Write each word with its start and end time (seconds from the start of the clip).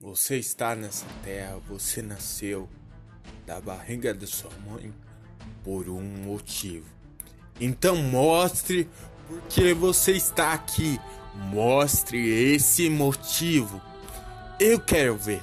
Você 0.00 0.36
está 0.36 0.76
nessa 0.76 1.06
terra, 1.24 1.58
você 1.68 2.00
nasceu 2.00 2.68
da 3.44 3.60
barriga 3.60 4.14
da 4.14 4.28
sua 4.28 4.52
mãe 4.64 4.94
por 5.64 5.88
um 5.88 6.00
motivo. 6.00 6.86
Então 7.60 7.96
mostre 7.96 8.88
porque 9.26 9.74
você 9.74 10.12
está 10.12 10.52
aqui. 10.52 11.00
Mostre 11.34 12.16
esse 12.28 12.88
motivo. 12.88 13.82
Eu 14.60 14.78
quero 14.78 15.16
ver. 15.16 15.42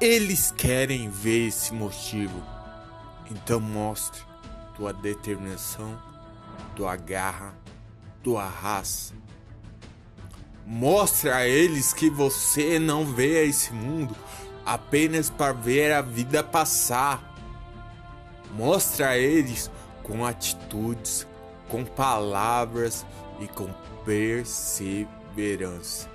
Eles 0.00 0.50
querem 0.50 1.10
ver 1.10 1.48
esse 1.48 1.74
motivo. 1.74 2.42
Então 3.30 3.60
mostre 3.60 4.22
tua 4.74 4.94
determinação, 4.94 6.00
tua 6.74 6.96
garra, 6.96 7.54
tua 8.22 8.48
raça. 8.48 9.12
Mostre 10.66 11.30
a 11.30 11.46
eles 11.46 11.92
que 11.92 12.08
você 12.08 12.78
não 12.78 13.04
vê 13.04 13.46
esse 13.46 13.72
mundo 13.72 14.16
apenas 14.64 15.28
para 15.28 15.52
ver 15.52 15.92
a 15.92 16.00
vida 16.00 16.42
passar. 16.42 17.30
Mostre 18.52 19.02
a 19.02 19.18
eles 19.18 19.70
com 20.02 20.24
atitudes, 20.24 21.26
com 21.68 21.84
palavras 21.84 23.04
e 23.40 23.48
com 23.48 23.68
perseverança. 24.04 26.08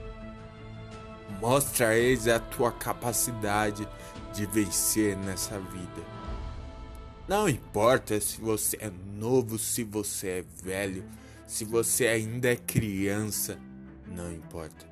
Mostre 1.41 1.83
a 1.83 1.95
eles 1.95 2.27
a 2.27 2.39
tua 2.39 2.71
capacidade 2.71 3.87
de 4.33 4.45
vencer 4.45 5.17
nessa 5.17 5.59
vida. 5.59 6.17
Não 7.27 7.49
importa 7.49 8.21
se 8.21 8.39
você 8.39 8.77
é 8.79 8.89
novo, 9.17 9.59
se 9.59 9.83
você 9.83 10.27
é 10.29 10.45
velho, 10.63 11.03
se 11.45 11.65
você 11.65 12.07
ainda 12.07 12.49
é 12.49 12.55
criança, 12.55 13.59
não 14.17 14.33
importa. 14.33 14.87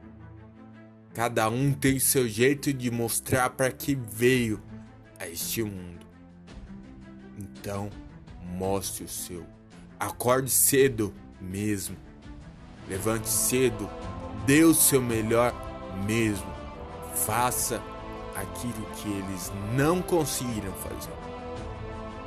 Cada 1.14 1.50
um 1.50 1.74
tem 1.74 1.98
seu 1.98 2.28
jeito 2.28 2.72
de 2.72 2.92
mostrar 2.92 3.50
para 3.50 3.72
que 3.72 3.96
veio 3.96 4.62
a 5.20 5.28
este 5.28 5.64
mundo. 5.64 6.06
Então, 7.38 7.90
mostre 8.44 9.04
o 9.06 9.08
seu. 9.08 9.46
Acorde 10.00 10.52
cedo 10.52 11.14
mesmo. 11.42 11.98
Levante 12.88 13.28
cedo. 13.28 13.90
Dê 14.46 14.64
o 14.64 14.74
seu 14.74 15.02
melhor 15.02 15.54
mesmo. 16.06 16.54
Faça 17.16 17.82
aquilo 18.36 18.86
que 18.98 19.10
eles 19.10 19.52
não 19.74 20.02
conseguiram 20.02 20.74
fazer. 20.74 21.14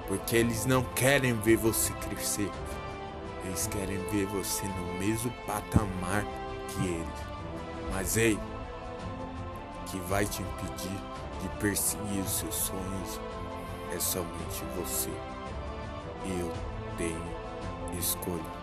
Porque 0.09 0.35
eles 0.35 0.65
não 0.65 0.83
querem 0.95 1.35
ver 1.35 1.57
você 1.57 1.93
crescer. 1.93 2.51
Eles 3.45 3.67
querem 3.67 3.99
ver 4.11 4.27
você 4.27 4.67
no 4.67 4.99
mesmo 4.99 5.31
patamar 5.47 6.25
que 6.69 6.87
eles. 6.87 7.09
Mas 7.93 8.17
ei, 8.17 8.39
que 9.87 9.99
vai 10.01 10.25
te 10.25 10.43
impedir 10.43 10.99
de 11.41 11.49
perseguir 11.61 12.21
os 12.21 12.31
seus 12.31 12.55
sonhos 12.55 13.21
é 13.95 13.99
somente 13.99 14.65
você. 14.77 15.11
Eu 16.27 16.53
tenho 16.97 17.99
escolha. 17.99 18.58